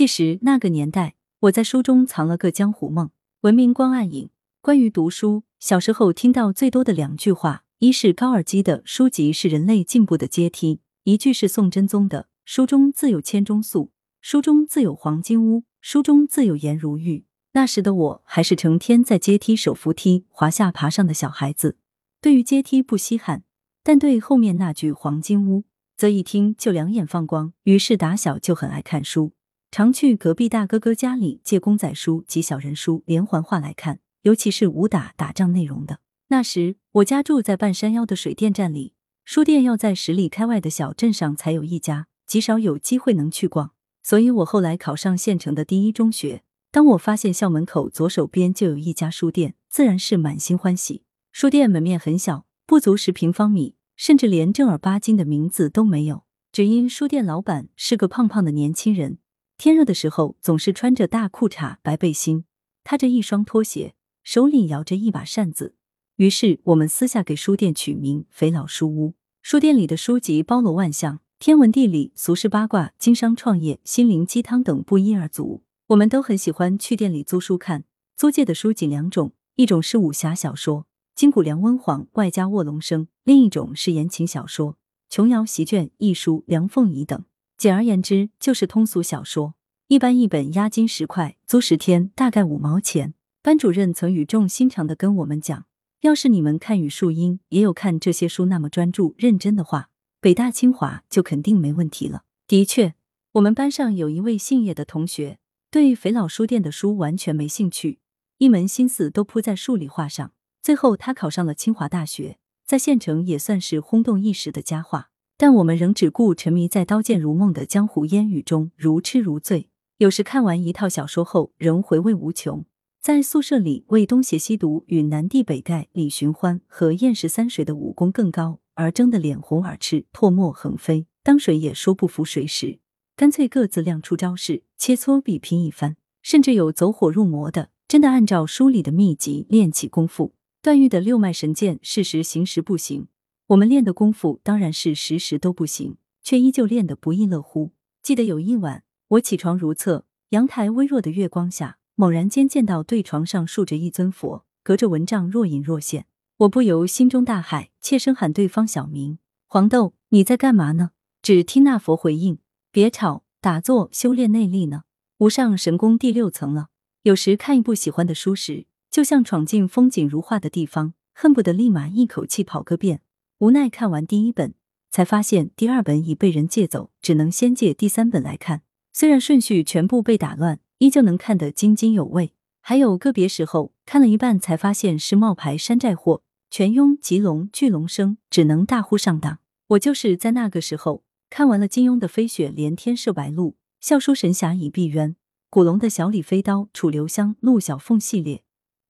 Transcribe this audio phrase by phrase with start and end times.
[0.00, 3.10] 即使那个年代，我在书中藏了个江湖梦，
[3.42, 4.30] 文明光暗影。
[4.62, 13.90] 关于读书，小时候听到最多的两句话，一是高尔基的“书籍是人类进步的阶梯”，一句是宋真宗的“书中自有千钟粟，
[14.22, 17.26] 书中自有黄金屋，书中自有颜如玉”。
[17.52, 21.76] 那时的我还是成天在阶梯手扶梯滑下爬上的小孩子，
[22.22, 23.42] 对于阶梯不稀罕，
[23.82, 25.64] 但对后面那句“黄金屋”
[25.94, 27.52] 则一听就两眼放光。
[27.64, 29.32] 于是打小就很爱看书。
[29.72, 36.00] 常去隔壁大哥哥家里借公仔书及小人书连环画来看，尤其是武打、打仗内容的。
[36.28, 38.94] 那时我家住在半山腰的水电站里，
[39.24, 43.70] 书店要在十里开外的小镇上才有一家，极少有机会能去逛。
[44.02, 51.04] 所以我后来考上县城的第一中学，当我发现校门口左手边就有一家书店，自然是满心欢喜。
[51.30, 59.18] 书店门面很小，不足十平方米，甚至连正儿八经的名字都没有，只因书店老板是个胖胖的年轻人。
[59.62, 62.46] 天热的时候，总是穿着大裤衩、白背心，
[62.82, 65.74] 踏着一双拖鞋，手里摇着一把扇子。
[66.16, 69.12] 于是我们私下给书店取名“肥佬书屋”。
[69.42, 75.62] 书店里的书籍包罗万象，天文地理、俗世八卦、经商创业、心灵鸡汤等不一而足。
[75.88, 77.84] 我们都很喜欢去店里租书看。
[78.16, 84.78] 租借的书仅两种，一种是武侠小说，金谷梁温晃外加卧龙生；另一种是言情小说，
[85.10, 87.22] 琼瑶习卷、亦舒、梁凤仪等。
[87.60, 89.54] 简而言之，就是通俗小说。
[89.88, 93.12] 一般一本押金十块，租十天，大概五毛钱。
[93.42, 95.66] 班主任曾语重心长的跟我们讲
[96.00, 99.90] ：“要是你们看语数英也有看这些书那么专注认真的话，
[100.22, 102.94] 北大清华就肯定没问题了。”的确，
[103.32, 105.38] 我们班上有一位姓叶的同学，
[105.70, 107.98] 对肥老书店的书完全没兴趣，
[108.38, 110.32] 一门心思都扑在数理化上。
[110.62, 115.09] 最后，他考上了清华大学，在县城也算是轰动一时的佳话。
[115.42, 119.70] 但我们仍只顾沉迷在刀剑如梦的江湖烟雨中，如痴如醉。
[119.96, 122.66] 有时看完一套小说后，仍回味无穷。
[123.00, 132.78] 在宿舍里为东邪西毒与南帝北丐李寻欢和燕十三水的武功更高而争得脸红耳赤、唾沫横飞，当谁也说不服谁时，
[133.16, 135.96] 干脆各自亮出招式，切磋比拼一番。
[136.20, 140.34] 甚至有走火入魔的，真的按照书里的秘籍练起功夫。
[140.60, 143.06] 段誉的六脉神剑，事实行时不行。
[143.50, 147.72] 我们练的功夫当然是时时都不行，却依旧练得不亦乐乎。
[148.00, 156.06] 记得有一晚，我起床如厕，阳台微弱的月光下，猛然间见到对床上竖着一尊佛，隔着蚊帐若隐若现。
[156.38, 159.18] 我不由心中大骇，切声喊对方小名
[159.48, 160.90] ：“黄豆，你在干嘛呢？”
[161.20, 162.38] 只听那佛回应
[162.70, 164.82] ：“别吵，打坐修炼内力呢。
[165.18, 166.68] 无上神功第六层了。”
[167.02, 173.00] 有时看一部喜欢的书时，就像闯进风景如画的地方，恨不得立马一口气跑个遍。
[173.40, 174.52] 无奈看完第一本，
[174.90, 178.60] 才发现第二本已被人借走，只能先借第三本来看。
[178.92, 182.34] 虽然顺序全部被打乱，依旧能看得津津有味。
[182.60, 189.38] 还有个别时候看了一半，才发现是冒牌山寨货，全庸吉龙巨龙生，只能大呼上当。
[189.68, 195.14] 我就是在那个时候看完了金庸的《飞雪连天射白鹿》，笑书神侠倚碧鸳，
[195.48, 198.42] 古龙的小李飞刀、楚留香、陆小凤系列，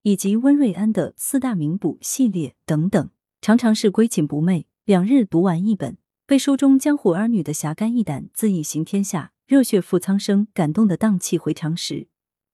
[0.02, 3.10] 以及温瑞安的四大名捕系列等等。
[3.42, 5.96] 常常是归寝不寐，两日读完一本，
[6.26, 12.08] 被书中江湖儿女的侠肝义胆、恣意行天下、热血赴苍生感动的荡气回肠时，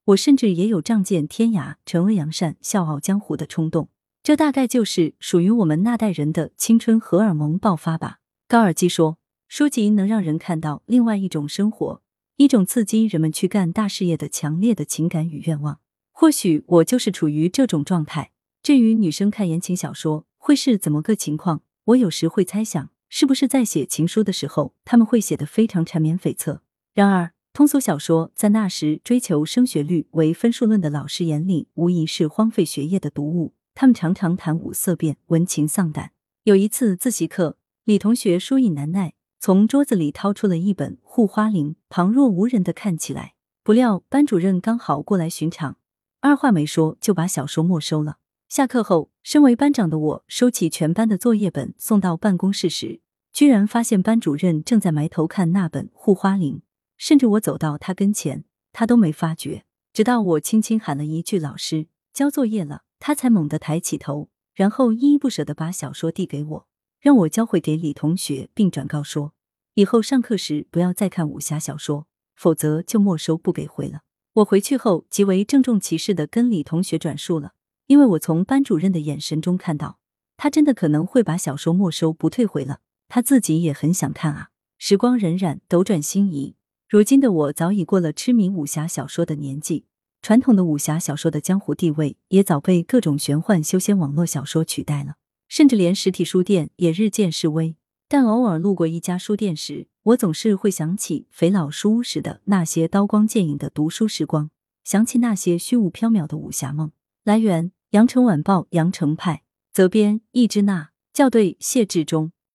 [0.05, 3.89] 我甚至也有仗剑天涯、惩恶扬善、笑傲江湖的冲动。
[4.23, 8.21] 这大概就是属于我们那代人的青春荷尔蒙爆发吧。
[8.47, 12.01] 高尔基说，书籍能让人看到另外一种生活，
[12.37, 15.81] 一种刺激人们去干大事业的强烈的情感与愿望。
[16.13, 18.31] 或许我就是处于这种状态。
[18.63, 21.62] 至于女生看言情小说，会是怎么个情况？
[21.87, 26.61] 我有时会猜想，是不是在写情书的时候，他们会写得非常缠绵悱恻。
[26.95, 33.55] 然而，通俗小说在那时追求升学率为分数论的老师眼里，无疑是荒废学业的读物。
[33.75, 36.12] 他们常常谈五色变，文情丧胆。
[36.45, 43.34] 有一次自习课，李同学书意难耐，从桌子里掏出了一本《护花铃》，旁若无人的看起来。
[43.65, 45.78] 不料班主任刚好过来巡场，
[46.21, 48.19] 二话没说就把小说没收了。
[48.48, 53.01] 下课后，身为班长的我收起全班的作业本送到办公室时，
[53.33, 56.59] 居然发现班主任正在埋头看那本《护花林》，
[56.97, 59.65] 甚至我走到他跟前，他都没发觉。
[59.93, 66.69] 直到我轻轻喊了一句“老师，交作业了”，他才猛地抬起头，然后依依不舍的把小说递给我，
[67.01, 69.33] 让我交回给李同学，并转告说，
[69.75, 72.07] 以后上课时不要再看武侠小说，
[72.37, 74.03] 否则就没收不给回了。
[74.34, 77.54] 我回去后极为郑重其事的跟李同学转述了。
[77.86, 79.98] 因为我从班主任的眼神中看到，
[80.36, 82.80] 他真的可能会把小说没收不退回了。
[83.09, 84.50] 他自己也很想看啊。
[84.78, 86.54] 时光荏苒，斗转星移，
[86.88, 89.86] 如今的我早已过了痴迷武侠小说的年纪，
[90.21, 95.15] 传统的武侠小说的江湖地位也早被各种玄幻修仙网络小说取代了，
[95.48, 97.77] 甚至连实体书店也日渐式微。
[98.09, 104.50] 但偶尔路过一家书店时，我总是会想起肥老书屋时的那些刀光剑影的读书时光，
[104.84, 106.92] 想起那些虚无缥缈的武侠梦。
[107.24, 112.31] 来源：羊城晚报羊城派，责编：易之娜，校对：谢志忠。